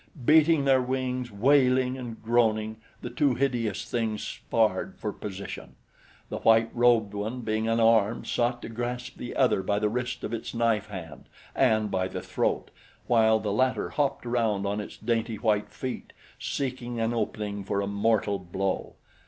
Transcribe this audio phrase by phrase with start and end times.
[0.25, 5.75] Beating their wings, wailing and groaning, the two hideous things sparred for position.
[6.29, 10.33] The white robed one being unarmed sought to grasp the other by the wrist of
[10.33, 12.71] its knife hand and by the throat,
[13.05, 17.85] while the latter hopped around on its dainty white feet, seeking an opening for a
[17.85, 18.95] mortal blow.